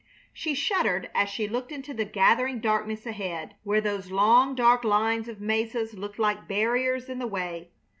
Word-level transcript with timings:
She 0.33 0.55
shuddered 0.55 1.11
as 1.13 1.29
she 1.29 1.47
looked 1.47 1.71
into 1.71 1.93
the 1.93 2.05
gathering 2.05 2.59
darkness 2.59 3.05
ahead, 3.05 3.53
where 3.63 3.81
those 3.81 4.09
long, 4.09 4.55
dark 4.55 4.83
lines 4.83 5.27
of 5.27 5.39
mesas 5.39 5.93
looked 5.93 6.17
like 6.17 6.47
barriers 6.47 7.07
in 7.07 7.19
the 7.19 7.27
way. 7.27 7.69